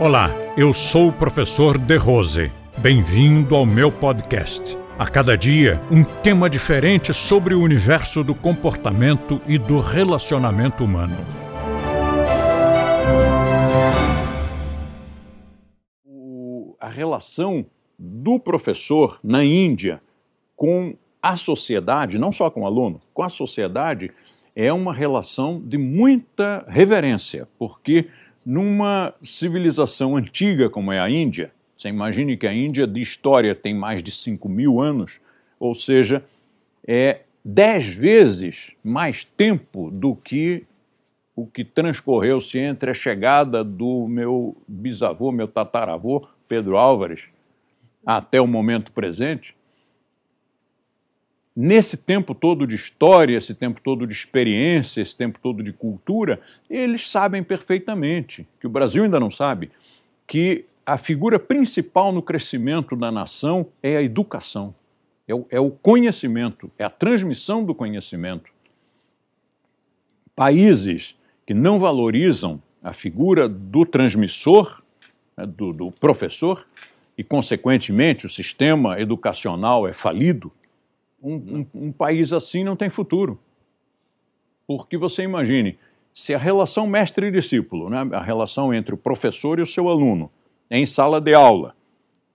Olá, 0.00 0.30
eu 0.56 0.72
sou 0.72 1.08
o 1.08 1.12
professor 1.12 1.78
De 1.78 1.96
Rose. 1.96 2.50
Bem-vindo 2.78 3.54
ao 3.54 3.64
meu 3.64 3.92
podcast. 3.92 4.76
A 4.98 5.06
cada 5.06 5.38
dia, 5.38 5.80
um 5.90 6.02
tema 6.02 6.50
diferente 6.50 7.14
sobre 7.14 7.54
o 7.54 7.62
universo 7.62 8.24
do 8.24 8.34
comportamento 8.34 9.40
e 9.46 9.56
do 9.56 9.78
relacionamento 9.78 10.84
humano. 10.84 11.24
a 16.80 16.88
relação 16.88 17.64
do 17.98 18.38
professor 18.38 19.18
na 19.24 19.42
Índia 19.42 20.02
com 20.54 20.94
a 21.22 21.34
sociedade, 21.34 22.18
não 22.18 22.30
só 22.30 22.50
com 22.50 22.60
o 22.60 22.66
aluno, 22.66 23.00
com 23.14 23.22
a 23.22 23.30
sociedade, 23.30 24.10
é 24.54 24.70
uma 24.70 24.92
relação 24.92 25.62
de 25.64 25.78
muita 25.78 26.62
reverência, 26.68 27.48
porque 27.58 28.08
numa 28.44 29.14
civilização 29.22 30.16
antiga 30.16 30.68
como 30.68 30.92
é 30.92 31.00
a 31.00 31.08
Índia, 31.08 31.52
você 31.74 31.88
imagine 31.88 32.36
que 32.36 32.46
a 32.46 32.54
Índia 32.54 32.86
de 32.86 33.00
história 33.00 33.54
tem 33.54 33.74
mais 33.74 34.02
de 34.02 34.10
5 34.10 34.48
mil 34.48 34.80
anos, 34.80 35.20
ou 35.58 35.74
seja, 35.74 36.24
é 36.86 37.20
dez 37.44 37.88
vezes 37.88 38.72
mais 38.82 39.24
tempo 39.24 39.90
do 39.90 40.14
que 40.14 40.64
o 41.36 41.46
que 41.46 41.64
transcorreu-se 41.64 42.58
entre 42.58 42.90
a 42.90 42.94
chegada 42.94 43.64
do 43.64 44.06
meu 44.08 44.56
bisavô, 44.68 45.32
meu 45.32 45.48
tataravô, 45.48 46.26
Pedro 46.46 46.76
Álvares, 46.76 47.28
até 48.06 48.40
o 48.40 48.46
momento 48.46 48.92
presente. 48.92 49.56
Nesse 51.56 51.96
tempo 51.96 52.34
todo 52.34 52.66
de 52.66 52.74
história, 52.74 53.36
esse 53.36 53.54
tempo 53.54 53.80
todo 53.80 54.06
de 54.06 54.12
experiência, 54.12 55.00
esse 55.00 55.14
tempo 55.14 55.38
todo 55.38 55.62
de 55.62 55.72
cultura, 55.72 56.40
eles 56.68 57.08
sabem 57.08 57.44
perfeitamente, 57.44 58.46
que 58.58 58.66
o 58.66 58.70
Brasil 58.70 59.04
ainda 59.04 59.20
não 59.20 59.30
sabe, 59.30 59.70
que 60.26 60.64
a 60.84 60.98
figura 60.98 61.38
principal 61.38 62.12
no 62.12 62.22
crescimento 62.22 62.96
da 62.96 63.12
nação 63.12 63.68
é 63.80 63.96
a 63.96 64.02
educação, 64.02 64.74
é 65.28 65.34
o, 65.34 65.46
é 65.48 65.60
o 65.60 65.70
conhecimento, 65.70 66.70
é 66.76 66.84
a 66.84 66.90
transmissão 66.90 67.64
do 67.64 67.72
conhecimento. 67.72 68.50
Países 70.34 71.14
que 71.46 71.54
não 71.54 71.78
valorizam 71.78 72.60
a 72.82 72.92
figura 72.92 73.48
do 73.48 73.86
transmissor, 73.86 74.82
né, 75.36 75.46
do, 75.46 75.72
do 75.72 75.92
professor, 75.92 76.66
e, 77.16 77.22
consequentemente, 77.22 78.26
o 78.26 78.28
sistema 78.28 79.00
educacional 79.00 79.86
é 79.86 79.92
falido, 79.92 80.50
um, 81.24 81.34
um, 81.34 81.86
um, 81.86 81.92
país 81.92 82.32
assim 82.32 82.62
não 82.62 82.76
tem 82.76 82.90
futuro. 82.90 83.40
Porque 84.66 84.96
você 84.96 85.22
imagine, 85.22 85.78
se 86.12 86.34
a 86.34 86.38
relação 86.38 86.86
mestre 86.86 87.30
discípulo, 87.30 87.88
né, 87.88 88.06
a 88.12 88.20
relação 88.20 88.72
entre 88.72 88.94
o 88.94 88.98
professor 88.98 89.58
e 89.58 89.62
o 89.62 89.66
seu 89.66 89.88
aluno, 89.88 90.30
em 90.70 90.84
sala 90.84 91.20
de 91.20 91.34
aula, 91.34 91.74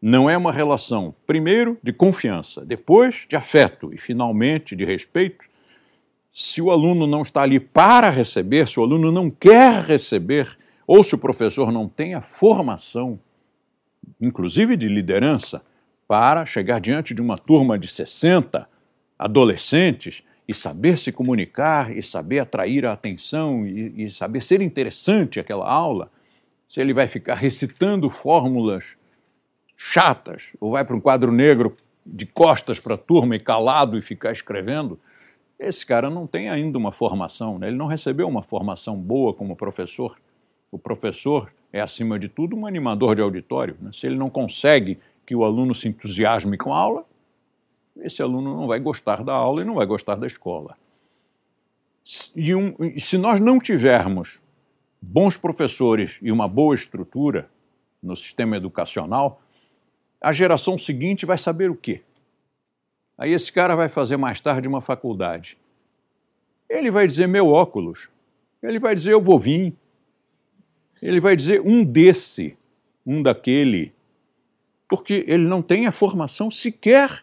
não 0.00 0.30
é 0.30 0.36
uma 0.36 0.52
relação, 0.52 1.14
primeiro, 1.26 1.76
de 1.82 1.92
confiança, 1.92 2.64
depois 2.64 3.26
de 3.28 3.34
afeto 3.34 3.92
e, 3.92 3.98
finalmente, 3.98 4.76
de 4.76 4.84
respeito, 4.84 5.44
se 6.32 6.60
o 6.60 6.70
aluno 6.70 7.06
não 7.06 7.22
está 7.22 7.42
ali 7.42 7.58
para 7.58 8.10
receber, 8.10 8.68
se 8.68 8.78
o 8.78 8.82
aluno 8.82 9.10
não 9.10 9.30
quer 9.30 9.82
receber, 9.82 10.56
ou 10.86 11.02
se 11.02 11.14
o 11.14 11.18
professor 11.18 11.72
não 11.72 11.88
tem 11.88 12.14
a 12.14 12.20
formação, 12.20 13.18
inclusive 14.20 14.76
de 14.76 14.86
liderança, 14.86 15.62
para 16.06 16.44
chegar 16.44 16.78
diante 16.78 17.14
de 17.14 17.20
uma 17.20 17.36
turma 17.36 17.78
de 17.78 17.88
60 17.88 18.68
adolescentes 19.18 20.22
e 20.48 20.54
saber 20.54 20.96
se 20.96 21.10
comunicar 21.10 21.94
e 21.96 22.02
saber 22.02 22.38
atrair 22.38 22.86
a 22.86 22.92
atenção 22.92 23.66
e, 23.66 24.04
e 24.04 24.10
saber 24.10 24.42
ser 24.42 24.60
interessante 24.60 25.40
aquela 25.40 25.68
aula, 25.68 26.10
se 26.68 26.80
ele 26.80 26.92
vai 26.92 27.06
ficar 27.06 27.34
recitando 27.34 28.08
fórmulas 28.08 28.96
chatas 29.76 30.52
ou 30.60 30.72
vai 30.72 30.84
para 30.84 30.96
um 30.96 31.00
quadro 31.00 31.32
negro 31.32 31.76
de 32.04 32.26
costas 32.26 32.78
para 32.78 32.94
a 32.94 32.98
turma 32.98 33.36
e 33.36 33.40
calado 33.40 33.98
e 33.98 34.02
ficar 34.02 34.32
escrevendo, 34.32 34.98
esse 35.58 35.84
cara 35.84 36.08
não 36.08 36.26
tem 36.26 36.48
ainda 36.48 36.78
uma 36.78 36.92
formação, 36.92 37.58
né? 37.58 37.68
ele 37.68 37.76
não 37.76 37.86
recebeu 37.86 38.28
uma 38.28 38.42
formação 38.42 38.96
boa 38.96 39.32
como 39.32 39.56
professor. 39.56 40.16
O 40.70 40.78
professor 40.78 41.50
é, 41.72 41.80
acima 41.80 42.18
de 42.18 42.28
tudo, 42.28 42.56
um 42.56 42.66
animador 42.66 43.16
de 43.16 43.22
auditório. 43.22 43.76
Né? 43.80 43.90
Se 43.92 44.06
ele 44.06 44.16
não 44.16 44.30
consegue 44.30 44.98
que 45.24 45.34
o 45.34 45.44
aluno 45.44 45.74
se 45.74 45.88
entusiasme 45.88 46.56
com 46.56 46.72
a 46.72 46.78
aula, 46.78 47.04
esse 47.98 48.22
aluno 48.22 48.54
não 48.54 48.66
vai 48.66 48.80
gostar 48.80 49.22
da 49.22 49.32
aula 49.32 49.62
e 49.62 49.64
não 49.64 49.74
vai 49.74 49.86
gostar 49.86 50.16
da 50.16 50.26
escola. 50.26 50.74
E 52.34 52.54
um, 52.54 52.74
se 52.98 53.18
nós 53.18 53.40
não 53.40 53.58
tivermos 53.58 54.40
bons 55.00 55.36
professores 55.36 56.18
e 56.22 56.30
uma 56.30 56.46
boa 56.46 56.74
estrutura 56.74 57.50
no 58.02 58.14
sistema 58.14 58.56
educacional, 58.56 59.40
a 60.20 60.32
geração 60.32 60.78
seguinte 60.78 61.26
vai 61.26 61.38
saber 61.38 61.70
o 61.70 61.76
quê? 61.76 62.02
Aí 63.18 63.32
esse 63.32 63.52
cara 63.52 63.74
vai 63.74 63.88
fazer 63.88 64.16
mais 64.16 64.40
tarde 64.40 64.68
uma 64.68 64.80
faculdade. 64.80 65.58
Ele 66.68 66.90
vai 66.90 67.06
dizer 67.06 67.26
meu 67.26 67.48
óculos. 67.48 68.08
Ele 68.62 68.78
vai 68.78 68.94
dizer 68.94 69.12
eu 69.12 69.20
vou 69.20 69.38
vir. 69.38 69.74
Ele 71.00 71.20
vai 71.20 71.34
dizer 71.34 71.60
um 71.60 71.84
desse, 71.84 72.56
um 73.06 73.22
daquele. 73.22 73.92
Porque 74.88 75.24
ele 75.26 75.44
não 75.44 75.62
tem 75.62 75.86
a 75.86 75.92
formação 75.92 76.50
sequer 76.50 77.22